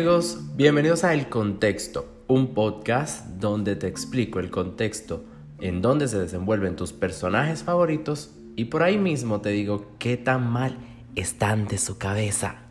[0.00, 5.26] Amigos, bienvenidos a El Contexto, un podcast donde te explico el contexto
[5.60, 10.50] en donde se desenvuelven tus personajes favoritos y por ahí mismo te digo qué tan
[10.50, 10.78] mal
[11.16, 12.62] están de su cabeza.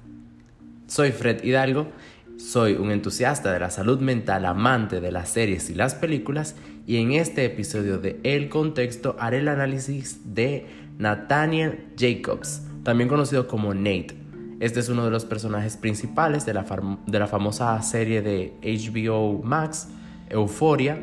[0.88, 1.90] Soy Fred Hidalgo,
[2.38, 6.56] soy un entusiasta de la salud mental, amante de las series y las películas
[6.88, 10.66] y en este episodio de El Contexto haré el análisis de
[10.98, 14.29] Nathaniel Jacobs, también conocido como Nate
[14.60, 19.88] este es uno de los personajes principales de la, famosa serie de HBO Max,
[20.30, 21.00] Euphoria,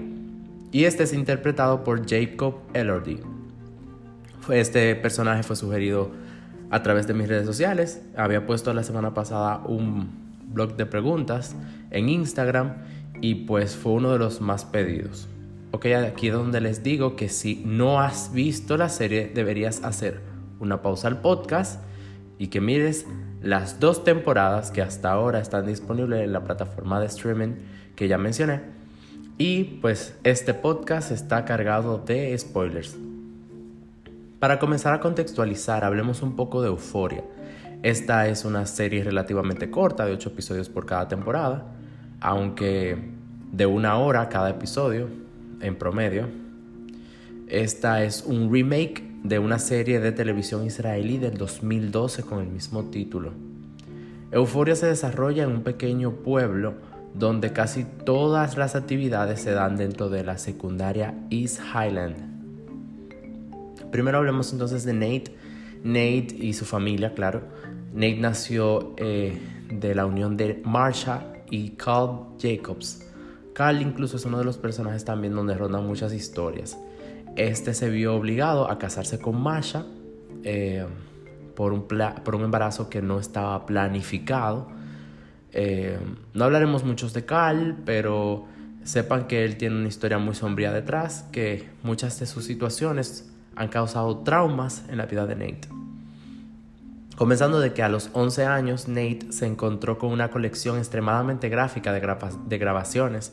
[0.72, 3.20] y este es interpretado por Jacob Elordi.
[4.50, 6.10] Este personaje fue sugerido
[6.70, 8.02] a través de mis redes sociales.
[8.16, 10.10] Había puesto la semana pasada un
[10.52, 11.56] blog de preguntas
[11.90, 12.74] en Instagram
[13.22, 15.28] y pues fue uno de los más pedidos.
[15.70, 20.20] Ok, aquí es donde les digo que si no has visto la serie deberías hacer
[20.60, 21.80] una pausa al podcast
[22.38, 23.06] y que mires
[23.42, 27.54] las dos temporadas que hasta ahora están disponibles en la plataforma de streaming
[27.94, 28.60] que ya mencioné.
[29.38, 32.96] Y pues este podcast está cargado de spoilers.
[34.38, 37.24] Para comenzar a contextualizar, hablemos un poco de Euforia.
[37.82, 41.66] Esta es una serie relativamente corta, de 8 episodios por cada temporada,
[42.20, 42.96] aunque
[43.52, 45.08] de una hora cada episodio
[45.60, 46.28] en promedio.
[47.48, 52.84] Esta es un remake de una serie de televisión israelí del 2012 con el mismo
[52.84, 53.32] título.
[54.30, 56.74] Euforia se desarrolla en un pequeño pueblo
[57.14, 62.16] donde casi todas las actividades se dan dentro de la secundaria East Highland.
[63.90, 65.34] Primero hablemos entonces de Nate.
[65.82, 67.42] Nate y su familia, claro.
[67.94, 69.38] Nate nació eh,
[69.70, 73.02] de la unión de Marsha y Carl Jacobs.
[73.54, 76.76] Carl incluso es uno de los personajes también donde rondan muchas historias.
[77.36, 79.84] Este se vio obligado a casarse con Masha
[80.42, 80.86] eh,
[81.54, 84.68] por, un por, un embarazo que no estaba planificado.
[85.52, 85.98] Eh,
[86.32, 88.46] no hablaremos muchos de Carl, pero
[88.84, 93.68] sepan que él tiene una historia muy sombría detrás, que muchas de sus situaciones han
[93.68, 95.68] causado traumas en la vida de Nate.
[97.16, 101.92] Comenzando de que a los 11 años Nate se encontró con una colección extremadamente gráfica
[101.92, 103.32] de grabaciones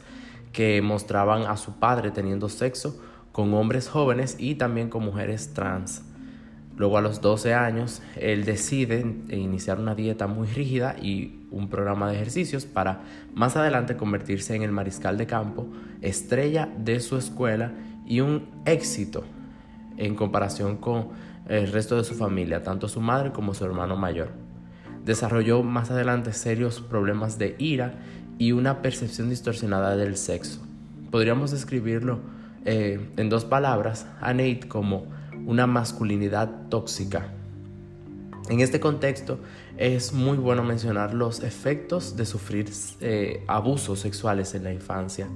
[0.52, 3.02] que mostraban a su padre teniendo sexo
[3.34, 6.04] con hombres jóvenes y también con mujeres trans.
[6.78, 12.08] Luego a los 12 años, él decide iniciar una dieta muy rígida y un programa
[12.08, 13.02] de ejercicios para
[13.34, 15.68] más adelante convertirse en el mariscal de campo,
[16.02, 17.74] estrella de su escuela
[18.06, 19.24] y un éxito
[19.98, 21.10] en comparación con
[21.48, 24.30] el resto de su familia, tanto su madre como su hermano mayor.
[25.06, 27.96] Desarrolló más adelante serios problemas de ira
[28.38, 30.62] y una percepción distorsionada del sexo.
[31.12, 32.20] Podríamos describirlo
[32.66, 35.06] eh, en dos palabras a Nate como
[35.46, 37.28] una masculinidad tóxica.
[38.50, 39.40] En este contexto
[39.78, 42.70] es muy bueno mencionar los efectos de sufrir
[43.00, 45.28] eh, abusos sexuales en la infancia.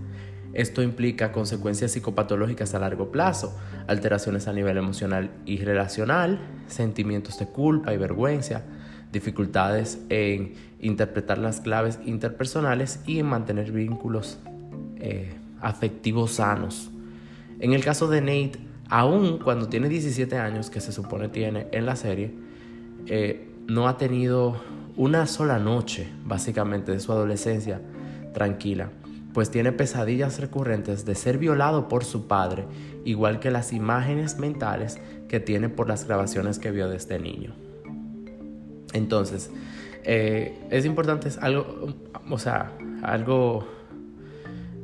[0.54, 3.58] Esto implica consecuencias psicopatológicas a largo plazo,
[3.88, 8.64] alteraciones a nivel emocional y relacional, sentimientos de culpa y vergüenza,
[9.12, 14.40] dificultades en interpretar las claves interpersonales y en mantener vínculos
[14.98, 16.92] eh, afectivos sanos.
[17.60, 18.60] En el caso de Nate,
[18.90, 22.32] aún cuando tiene 17 años, que se supone tiene en la serie,
[23.08, 24.62] eh, no ha tenido
[24.96, 27.82] una sola noche, básicamente, de su adolescencia
[28.34, 28.90] tranquila,
[29.34, 32.66] pues tiene pesadillas recurrentes de ser violado por su padre,
[33.06, 37.54] igual que las imágenes mentales que tiene por las grabaciones que vio desde niño.
[38.94, 39.52] Entonces,
[40.04, 41.94] eh, es importante, es algo,
[42.30, 42.72] o sea,
[43.04, 43.68] algo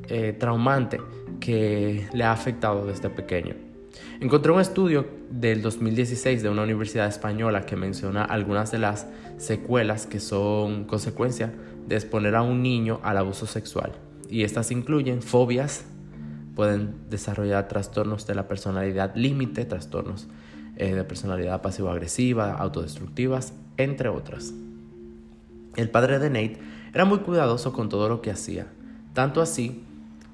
[0.10, 1.00] eh, traumante
[1.44, 3.56] que le ha afectado desde pequeño.
[4.22, 10.06] Encontré un estudio del 2016 de una universidad española que menciona algunas de las secuelas
[10.06, 11.54] que son consecuencia
[11.86, 13.92] de exponer a un niño al abuso sexual.
[14.30, 15.84] Y estas incluyen fobias,
[16.56, 20.30] pueden desarrollar trastornos de la personalidad límite, trastornos
[20.78, 24.54] eh, de personalidad pasivo-agresiva, autodestructivas, entre otras.
[25.76, 26.60] El padre de Nate
[26.94, 28.68] era muy cuidadoso con todo lo que hacía,
[29.14, 29.84] tanto así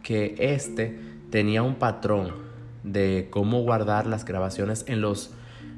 [0.09, 2.31] que este tenía un patrón
[2.83, 5.29] de cómo guardar las grabaciones en los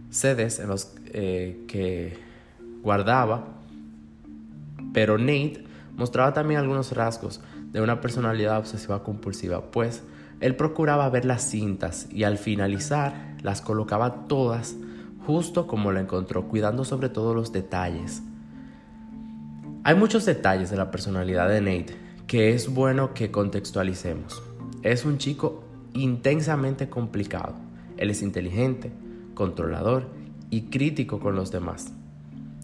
[0.10, 2.18] CDs en los eh, que
[2.82, 3.44] guardaba,
[4.94, 5.66] pero Nate
[5.98, 7.42] mostraba también algunos rasgos
[7.74, 10.02] de una personalidad obsesiva compulsiva, pues
[10.40, 14.78] él procuraba ver las cintas y al finalizar las colocaba todas
[15.28, 18.24] justo como la encontró, cuidando sobre todo los detalles.
[19.84, 24.42] Hay muchos detalles de la personalidad de Nate que es bueno que contextualicemos.
[24.84, 27.56] Es un chico intensamente complicado.
[27.98, 28.90] Él es inteligente,
[29.34, 30.08] controlador
[30.50, 31.92] y crítico con los demás.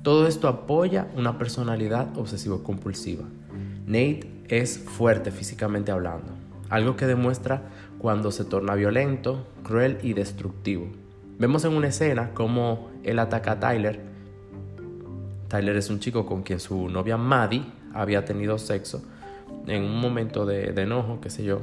[0.04, 3.26] Todo esto apoya una personalidad obsesivo-compulsiva.
[3.86, 6.32] Nate es fuerte físicamente hablando,
[6.70, 7.64] algo que demuestra
[8.00, 10.88] cuando se torna violento, cruel y destructivo.
[11.40, 14.00] Vemos en una escena cómo él ataca a Tyler.
[15.50, 19.04] Tyler es un chico con quien su novia Maddie había tenido sexo
[19.68, 21.62] en un momento de, de enojo, qué sé yo.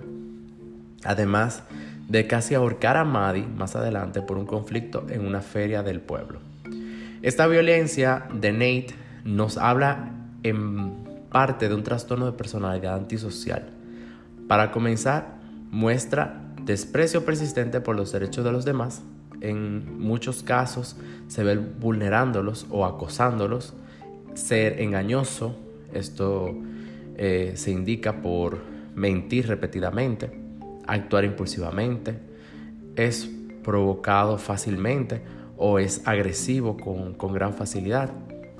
[1.05, 1.65] Además
[2.09, 6.39] de casi ahorcar a Maddie más adelante por un conflicto en una feria del pueblo.
[7.23, 10.11] Esta violencia de Nate nos habla
[10.43, 13.71] en parte de un trastorno de personalidad antisocial.
[14.47, 15.39] Para comenzar,
[15.71, 19.03] muestra desprecio persistente por los derechos de los demás.
[19.41, 20.97] En muchos casos
[21.29, 23.75] se ve vulnerándolos o acosándolos.
[24.35, 25.57] Ser engañoso,
[25.93, 26.55] esto
[27.17, 28.59] eh, se indica por
[28.95, 30.31] mentir repetidamente,
[30.87, 32.19] actuar impulsivamente,
[32.97, 33.31] es
[33.63, 35.23] provocado fácilmente
[35.57, 38.11] o es agresivo con, con gran facilidad,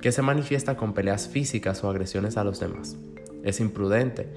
[0.01, 2.97] que se manifiesta con peleas físicas o agresiones a los demás.
[3.43, 4.29] Es imprudente,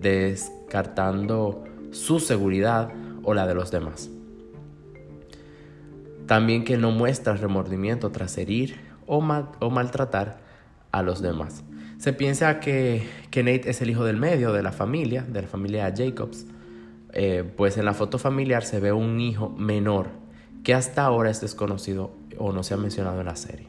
[0.00, 2.92] descartando su seguridad
[3.22, 4.10] o la de los demás.
[6.26, 8.76] También que no muestra remordimiento tras herir
[9.06, 10.38] o, o maltratar
[10.90, 11.64] a los demás.
[11.98, 15.48] Se piensa que, que, Nate es el hijo del medio de la familia, de la
[15.48, 16.46] familia Jacobs,
[17.12, 20.08] eh, pues en la foto familiar se ve un hijo menor
[20.64, 23.68] que hasta ahora es desconocido o no se ha mencionado en la serie.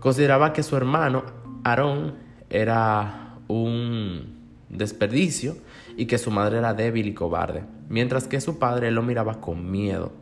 [0.00, 1.24] Consideraba que su hermano
[1.62, 2.14] Aaron
[2.50, 4.38] era un
[4.68, 5.56] desperdicio
[5.96, 9.70] y que su madre era débil y cobarde, mientras que su padre lo miraba con
[9.70, 10.12] miedo.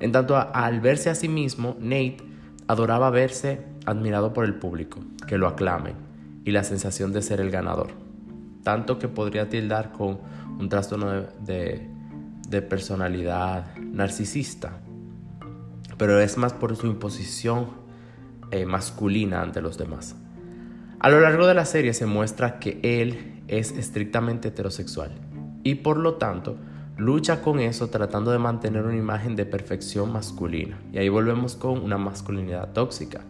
[0.00, 2.18] En tanto, al verse a sí mismo, Nate
[2.66, 5.94] adoraba verse admirado por el público, que lo aclame,
[6.48, 7.88] y la sensación de ser el ganador,
[8.62, 10.18] tanto que podría tildar con
[10.58, 11.90] un trastorno de,
[12.70, 14.80] personalidad narcisista,
[15.98, 17.66] pero es más por su imposición
[18.50, 20.16] eh, masculina ante los demás.
[21.00, 25.10] A lo largo de la serie se muestra que él es estrictamente heterosexual
[25.64, 26.56] y por lo tanto
[26.96, 30.78] lucha con eso tratando de mantener una imagen de perfección masculina.
[30.94, 33.20] Y ahí volvemos con una masculinidad tóxica.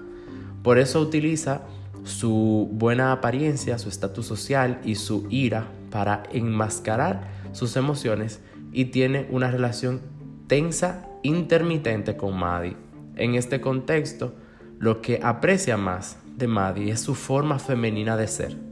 [0.62, 1.62] Por eso utiliza
[2.04, 8.40] su buena apariencia, su estatus social y su ira para enmascarar sus emociones
[8.72, 10.00] y tiene una relación
[10.46, 12.76] tensa intermitente con Maddie.
[13.16, 14.34] En este contexto,
[14.78, 18.68] lo que aprecia más de Maddie es su forma femenina de ser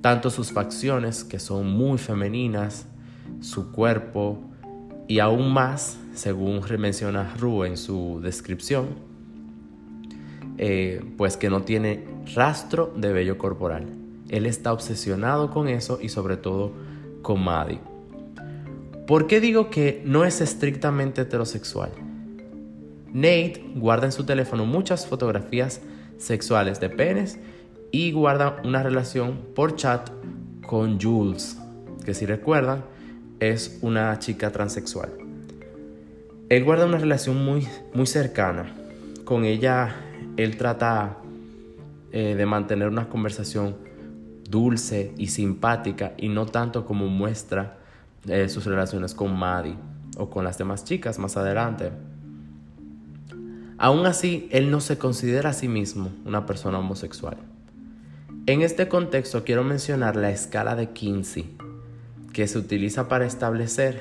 [0.00, 2.86] tanto sus facciones, que son muy femeninas,
[3.40, 4.38] su cuerpo
[5.06, 8.86] y aún más, según menciona Ru en su descripción,
[10.58, 13.86] eh, pues que no tiene rastro de vello corporal.
[14.28, 16.72] Él está obsesionado con eso y sobre todo
[17.22, 17.80] con Maddie.
[19.06, 21.90] ¿Por qué digo que no es estrictamente heterosexual?
[23.12, 25.80] Nate guarda en su teléfono muchas fotografías
[26.18, 27.38] sexuales de penes
[27.90, 30.10] y guarda una relación por chat
[30.66, 31.56] con Jules,
[32.04, 32.84] que si recuerdan
[33.40, 35.10] es una chica transexual.
[36.48, 38.74] Él guarda una relación muy, muy cercana.
[39.24, 39.94] Con ella
[40.38, 41.18] él trata
[42.12, 43.76] eh, de mantener una conversación
[44.48, 47.78] dulce y simpática y no tanto como muestra
[48.26, 49.76] eh, sus relaciones con Maddie
[50.16, 51.90] o con las demás chicas más adelante.
[53.78, 57.36] Aún así, él no se considera a sí mismo una persona homosexual.
[58.46, 61.56] En este contexto quiero mencionar la escala de Kinsey,
[62.32, 64.00] que se utiliza para establecer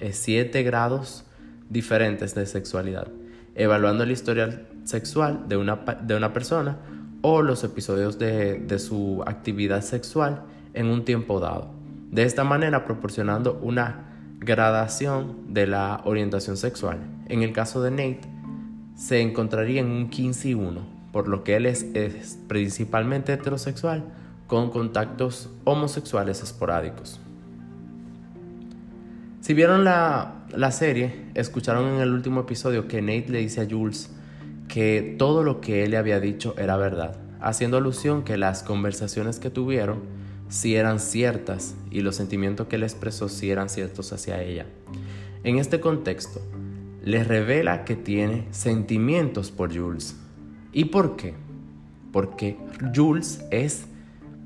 [0.00, 1.24] eh, siete grados
[1.68, 3.08] diferentes de sexualidad,
[3.56, 6.78] evaluando el historial sexual de una, de una persona
[7.22, 10.42] o los episodios de, de su actividad sexual
[10.74, 11.70] en un tiempo dado.
[12.10, 14.06] De esta manera proporcionando una
[14.38, 16.98] gradación de la orientación sexual.
[17.28, 18.20] En el caso de Nate,
[18.94, 20.80] se encontraría en un 15 y 1,
[21.12, 21.84] por lo que él es,
[22.48, 24.04] principalmente heterosexual
[24.46, 27.20] con contactos homosexuales esporádicos.
[29.46, 33.68] Si vieron la, la, serie, escucharon en el último episodio que Nate le dice a
[33.70, 34.10] Jules
[34.66, 39.38] que todo lo que él le había dicho era verdad, haciendo alusión que las conversaciones
[39.38, 40.00] que tuvieron
[40.48, 44.66] sí eran ciertas y los sentimientos que él expresó sí eran ciertos hacia ella.
[45.44, 46.40] En este contexto,
[47.04, 50.16] le revela que tiene sentimientos por Jules,
[50.72, 51.34] ¿Y por qué?
[52.10, 52.56] Porque
[52.92, 53.86] Jules es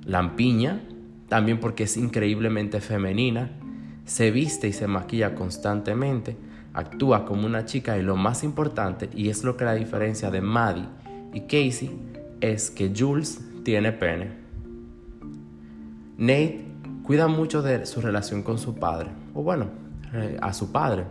[0.05, 0.83] lampiña,
[1.31, 3.60] también porque es increíblemente femenina,
[4.11, 6.37] se viste y se maquilla constantemente,
[6.75, 10.41] actúa como una chica y lo más importante, y es lo que la diferencia de
[10.41, 10.89] Maddie
[11.33, 11.97] y Casey,
[12.41, 14.33] es que Jules tiene pene.
[16.19, 16.65] Nate
[17.05, 19.67] cuida mucho de su relación con su padre, o bueno,
[20.41, 21.05] a su padre.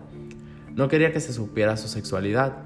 [0.75, 2.57] No quería que se supiera su sexualidad,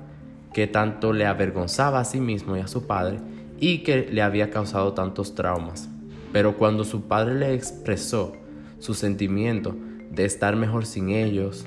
[0.51, 3.19] que tanto le avergonzaba a sí mismo y a su padre
[3.59, 5.89] y que le había causado tantos traumas.
[6.31, 8.35] Pero cuando su padre le expresó
[8.79, 9.75] su sentimiento
[10.13, 11.65] de estar mejor sin ellos,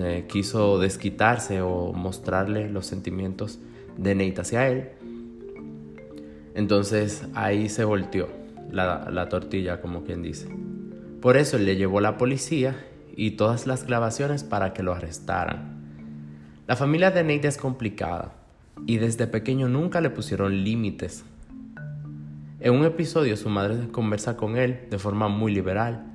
[0.00, 3.58] eh, quiso desquitarse o mostrarle los sentimientos
[3.96, 4.88] de Nate hacia él,
[6.54, 8.28] entonces ahí se volteó
[8.70, 10.48] la, la tortilla, como quien dice.
[11.20, 12.76] Por eso le llevó la policía
[13.16, 15.74] y todas las grabaciones para que lo arrestaran.
[16.66, 18.32] La familia de Nate es complicada
[18.86, 21.24] y desde pequeño nunca le pusieron límites.
[22.60, 26.06] En un episodio su madre conversa con él de forma muy liberal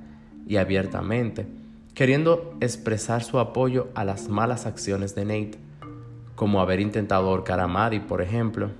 [0.48, 1.46] y abiertamente,
[2.00, 5.58] queriendo expresar su apoyo a las malas acciones de Nate,
[6.34, 8.70] como haber intentado ahorcar a Maddie, por ejemplo.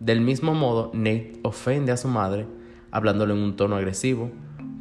[0.00, 2.48] Del mismo modo, Nate ofende a su madre
[2.90, 4.32] hablándole en un tono agresivo,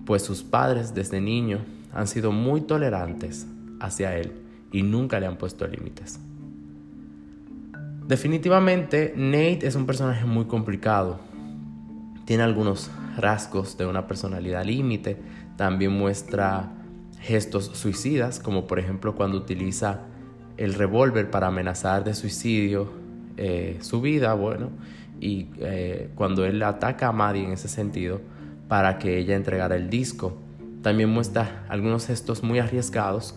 [0.08, 1.60] pues sus padres desde niño
[1.94, 3.46] han sido muy tolerantes
[3.80, 4.32] hacia él
[4.72, 6.20] y nunca le han puesto límites.
[8.08, 11.20] Definitivamente, Nate es un personaje muy complicado.
[12.26, 15.22] Tiene algunos rasgos de una personalidad límite.
[15.56, 16.72] También muestra
[17.20, 20.02] gestos suicidas, como por ejemplo cuando utiliza
[20.58, 22.90] el revólver para amenazar de suicidio
[23.38, 24.70] eh, su vida, bueno,
[25.20, 28.22] y eh, cuando él ataca a Maddie en ese sentido
[28.68, 30.38] para que ella entregara el disco.
[30.82, 33.36] También muestra algunos gestos muy arriesgados,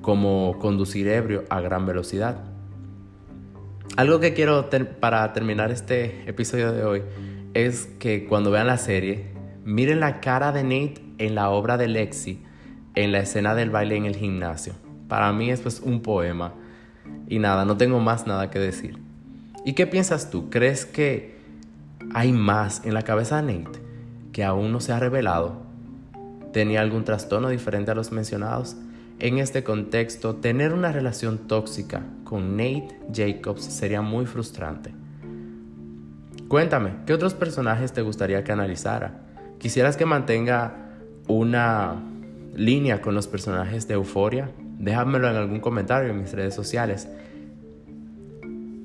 [0.00, 2.38] como conducir ebrio a gran velocidad.
[3.96, 4.70] Algo que quiero
[5.00, 7.02] para terminar este episodio de hoy
[7.52, 9.26] es que cuando vean la serie,
[9.64, 12.42] miren la cara de Nate en la obra de Lexi,
[12.98, 14.72] en la escena del baile en el gimnasio.
[15.06, 16.52] Para mí esto es un poema.
[17.28, 18.98] Y nada, no tengo más nada que decir.
[19.64, 20.50] ¿Y qué piensas tú?
[20.50, 21.38] ¿Crees que
[22.12, 23.78] hay más en la cabeza de Nate
[24.32, 25.62] que aún no se ha revelado?
[26.52, 28.76] ¿Tenía algún trastorno diferente a los mencionados?
[29.20, 34.92] En este contexto, tener una relación tóxica con Nate Jacobs sería muy frustrante.
[36.48, 39.20] Cuéntame, ¿qué otros personajes te gustaría que analizara?
[39.58, 40.74] ¿Quisieras que mantenga
[41.28, 41.96] una
[42.58, 44.50] línea con los personajes de Euforia?
[44.78, 47.08] Déjamelo en algún comentario en mis redes sociales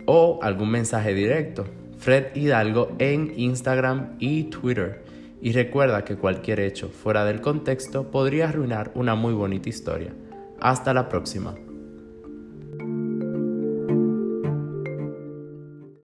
[0.06, 1.65] o algún mensaje directo.
[1.98, 5.03] Fred Hidalgo en Instagram y Twitter.
[5.42, 10.13] Y recuerda que cualquier hecho fuera del contexto podría arruinar una muy bonita historia.
[10.60, 11.56] Hasta la próxima.